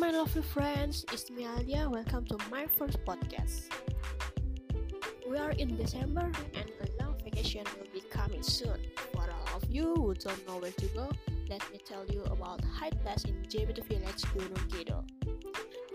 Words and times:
lovely 0.00 0.42
friends, 0.42 1.04
it's 1.12 1.30
me 1.30 1.44
Alliya. 1.44 1.88
Welcome 1.88 2.24
to 2.26 2.36
my 2.50 2.66
first 2.66 2.98
podcast. 3.04 3.68
We 5.30 5.38
are 5.38 5.52
in 5.52 5.76
December 5.76 6.32
and 6.54 6.68
the 6.80 6.88
long 7.00 7.14
vacation 7.22 7.62
will 7.78 7.86
be 7.94 8.00
coming 8.10 8.42
soon. 8.42 8.76
For 9.12 9.22
all 9.22 9.56
of 9.56 9.70
you 9.70 9.94
who 9.94 10.14
don't 10.14 10.46
know 10.48 10.58
where 10.58 10.72
to 10.72 10.86
go, 10.86 11.08
let 11.48 11.62
me 11.70 11.78
tell 11.86 12.04
you 12.06 12.24
about 12.24 12.64
Hyde 12.64 13.00
Place 13.02 13.24
in 13.24 13.34
Jepitu 13.46 13.84
Village, 13.84 14.22
Gunung 14.34 14.66
Kidul. 14.68 15.04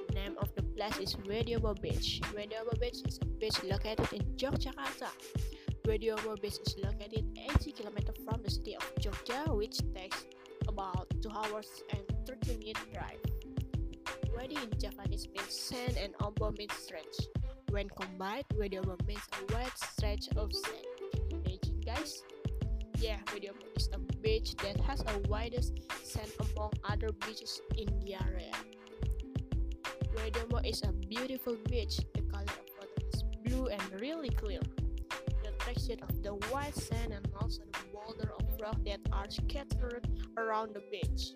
The 0.08 0.14
Name 0.16 0.36
of 0.40 0.50
the 0.56 0.64
place 0.64 0.98
is 1.00 1.16
Wediombo 1.28 1.82
Beach. 1.82 2.22
Wediombo 2.34 2.80
Beach 2.80 3.02
is 3.06 3.20
a 3.22 3.26
beach 3.26 3.62
located 3.64 4.08
in 4.14 4.22
Yogyakarta. 4.38 5.12
Wediombo 5.86 6.42
Beach 6.42 6.60
is 6.66 6.76
located 6.82 7.26
80 7.36 7.74
km 7.74 8.16
from 8.24 8.42
the 8.44 8.50
city 8.50 8.78
of 8.78 8.96
Jogja, 8.96 9.54
which 9.54 9.80
takes 9.94 10.26
about 10.70 11.08
2 11.22 11.30
hours 11.30 11.84
and 11.92 12.02
30 12.26 12.60
minutes 12.60 12.86
drive. 12.94 13.20
Wedi 14.40 14.56
in 14.56 14.70
Javanese 14.80 15.28
means 15.36 15.54
sand 15.54 15.98
and 15.98 16.14
ombo 16.20 16.58
means 16.58 16.72
stretch. 16.72 17.28
When 17.72 17.90
combined, 17.90 18.46
Wediombo 18.56 18.96
means 19.06 19.20
a 19.34 19.54
wide 19.54 19.76
stretch 19.76 20.30
of 20.38 20.54
sand. 20.54 20.86
Imagine, 21.32 21.82
guys? 21.86 22.24
Yeah, 23.00 23.18
Wediombo 23.34 23.68
is 23.76 23.90
a 23.92 24.00
beach 24.22 24.56
that 24.64 24.80
has 24.80 25.04
the 25.04 25.28
widest 25.28 25.74
sand 26.06 26.32
among 26.40 26.72
other 26.86 27.12
beaches 27.26 27.60
in 27.78 27.88
the 28.00 28.16
area. 28.16 28.54
Wediombo 30.16 30.66
is 30.66 30.84
a 30.84 30.94
beautiful 30.94 31.58
beach. 31.70 31.98
The 32.14 32.22
color 32.22 32.44
of 32.44 32.70
water 32.80 33.02
is 33.12 33.24
blue 33.44 33.68
and 33.68 33.82
really 34.00 34.30
clear. 34.30 34.62
The 35.44 35.52
texture 35.60 36.00
of 36.02 36.24
the 36.24 36.36
white 36.48 36.76
sand 36.76 37.12
and 37.12 37.28
also 37.42 37.64
the 37.74 37.80
boulder 37.92 38.32
of 38.40 38.46
rock 38.62 38.78
that 38.86 39.02
are 39.12 39.30
scattered 39.30 40.08
around 40.38 40.76
the 40.76 40.84
beach. 40.90 41.34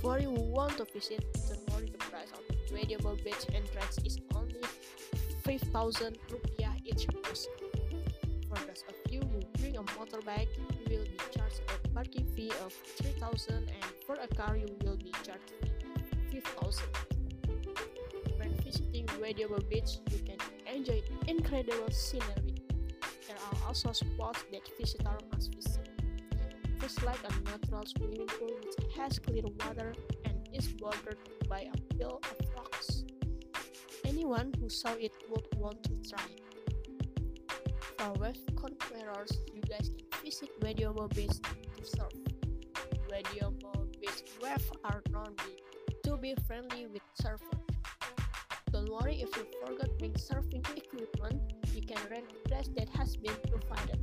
For 0.00 0.20
you 0.20 0.30
want 0.30 0.78
to 0.78 0.86
visit, 0.94 1.26
the 1.34 1.97
price 2.18 2.32
of 2.32 2.42
the 2.48 2.74
Wediombo 2.74 3.22
beach 3.22 3.46
entrance 3.54 3.98
is 4.04 4.18
only 4.34 4.60
5000 5.44 6.18
rupiah 6.30 6.74
each 6.84 7.06
person. 7.22 7.52
For 8.48 8.58
those 8.66 8.84
of 8.88 9.12
you 9.12 9.20
who 9.20 9.40
bring 9.60 9.76
a 9.76 9.82
motorbike, 9.94 10.48
you 10.56 10.98
will 10.98 11.04
be 11.04 11.18
charged 11.34 11.60
a 11.68 11.88
parking 11.88 12.26
fee 12.34 12.52
of 12.64 12.72
3000 12.96 13.54
and 13.54 13.68
for 14.06 14.16
a 14.16 14.28
car 14.34 14.56
you 14.56 14.66
will 14.82 14.96
be 14.96 15.12
charged 15.22 15.52
5000 16.32 16.84
When 18.38 18.52
visiting 18.64 19.06
Wediombo 19.20 19.68
beach, 19.68 19.98
you 20.10 20.18
can 20.18 20.38
enjoy 20.74 21.02
incredible 21.28 21.90
scenery. 21.90 22.54
There 23.28 23.36
are 23.46 23.68
also 23.68 23.92
spots 23.92 24.44
that 24.50 24.62
visitors 24.78 25.22
must 25.32 25.54
visit. 25.54 25.88
Just 26.80 27.02
like 27.04 27.20
a 27.30 27.32
natural 27.50 27.84
swimming 27.86 28.26
pool 28.26 28.54
which 28.64 28.96
has 28.96 29.18
clear 29.18 29.42
water 29.60 29.94
and 30.24 30.48
is 30.52 30.68
bordered 30.68 31.18
by 31.48 31.60
a 31.60 31.94
pile 31.94 32.20
of 32.30 32.46
rocks. 32.54 33.04
Anyone 34.04 34.52
who 34.60 34.68
saw 34.68 34.92
it 34.94 35.12
would 35.30 35.46
want 35.56 35.82
to 35.84 35.94
try. 36.08 36.24
For 37.96 38.12
wave 38.20 38.38
conquerors, 38.56 39.40
you 39.54 39.62
guys 39.62 39.90
can 39.90 40.22
visit 40.22 40.50
Wediombo 40.60 41.14
Beach 41.14 41.40
to 41.76 41.84
surf. 41.84 42.12
Wediombo 43.10 44.00
Beach 44.00 44.22
waves 44.42 44.70
are 44.84 45.02
known 45.10 45.34
to 46.04 46.16
be 46.16 46.34
friendly 46.46 46.86
with 46.86 47.02
surfers. 47.20 47.58
Don't 48.70 48.90
worry 48.90 49.22
if 49.22 49.34
you 49.36 49.46
forgot 49.64 49.88
bring 49.98 50.12
surfing 50.12 50.64
equipment, 50.76 51.40
you 51.74 51.82
can 51.82 51.98
rent 52.10 52.24
a 52.30 52.48
place 52.48 52.68
that 52.76 52.88
has 52.90 53.16
been 53.16 53.36
provided. 53.50 53.98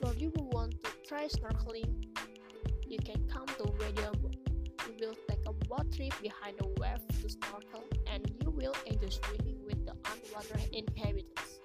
For 0.00 0.12
you 0.14 0.32
who 0.36 0.44
want 0.52 0.82
to 0.82 0.90
try 1.06 1.28
snorkeling, 1.28 2.04
you 2.86 2.98
can 2.98 3.24
come 3.32 3.46
to 3.46 3.64
Wediombo. 3.78 4.34
You 4.86 4.94
will 5.00 5.14
a 5.52 5.64
boat 5.66 5.92
trip 5.92 6.12
behind 6.22 6.56
the 6.58 6.66
wave 6.80 7.02
to 7.20 7.28
snorkel 7.28 7.84
and 8.12 8.30
you 8.42 8.50
will 8.50 8.74
enjoy 8.86 9.08
swimming 9.08 9.58
with 9.66 9.84
the 9.84 9.92
underwater 10.10 10.60
inhabitants. 10.72 11.60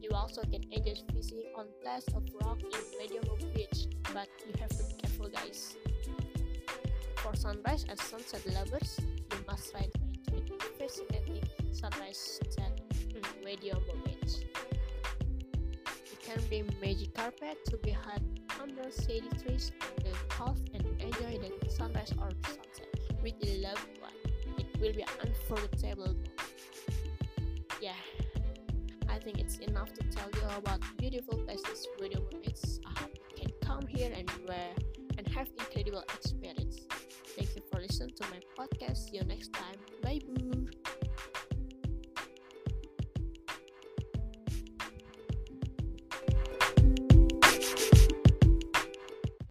You 0.00 0.10
also 0.12 0.42
can 0.42 0.62
enjoy 0.70 0.94
fishing 1.12 1.44
on 1.56 1.66
places 1.82 2.14
of 2.14 2.24
rock 2.42 2.60
in 2.62 2.70
Wediombo 2.98 3.54
Beach, 3.54 3.86
but 4.12 4.28
you 4.46 4.52
have 4.60 4.70
to 4.70 4.84
be 4.84 4.94
careful 5.02 5.28
guys. 5.28 5.76
For 7.16 7.34
sunrise 7.34 7.84
and 7.88 7.98
sunset 7.98 8.42
lovers, 8.52 9.00
you 9.00 9.38
must 9.48 9.72
try 9.72 9.82
to 9.82 10.36
enjoy 10.36 10.56
the 10.56 10.70
fascinating 10.78 11.42
sunrise 11.72 12.40
in 13.14 13.22
Wediombo 13.44 14.04
Beach. 14.04 14.46
You 16.10 16.18
can 16.22 16.40
bring 16.48 16.70
magic 16.80 17.14
carpet 17.14 17.58
to 17.70 17.76
be 17.78 17.90
had 17.90 18.22
under 18.60 18.90
shady 18.90 19.28
trees 19.42 19.72
on 19.82 20.04
the 20.04 20.16
coast 20.28 20.62
and 20.74 20.84
enjoy 21.00 21.38
the 21.38 21.70
sunrise 21.70 22.12
or 22.20 22.30
sunset 22.42 22.63
with 23.24 23.34
your 23.40 23.62
loved 23.62 23.88
one. 24.00 24.12
It 24.58 24.66
will 24.78 24.92
be 24.92 25.04
unforgettable. 25.24 26.14
Yeah, 27.80 27.96
I 29.08 29.18
think 29.18 29.38
it's 29.38 29.56
enough 29.58 29.92
to 29.94 30.02
tell 30.10 30.28
you 30.34 30.58
about 30.58 30.80
beautiful 30.98 31.38
places 31.38 31.88
hope 33.00 33.16
you 33.30 33.44
can 33.44 33.52
come 33.62 33.86
here 33.86 34.12
anywhere 34.12 34.74
and 35.16 35.26
have 35.28 35.48
incredible 35.58 36.04
experience. 36.14 36.80
Thank 37.34 37.56
you 37.56 37.62
for 37.72 37.80
listening 37.80 38.12
to 38.20 38.24
my 38.30 38.40
podcast. 38.56 39.08
See 39.08 39.16
you 39.16 39.24
next 39.24 39.52
time. 39.54 39.76